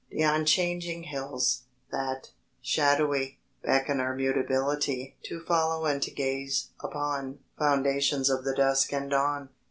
Th' 0.11 0.23
unchanging 0.23 1.03
hills, 1.03 1.65
that, 1.91 2.31
shadowy, 2.59 3.37
Beckon 3.61 3.99
our 3.99 4.15
mutability 4.15 5.15
To 5.25 5.41
follow 5.43 5.85
and 5.85 6.01
to 6.01 6.09
gaze 6.09 6.69
upon 6.79 7.37
Foundations 7.59 8.27
of 8.27 8.43
the 8.43 8.55
dusk 8.55 8.91
and 8.93 9.11
dawn. 9.11 9.49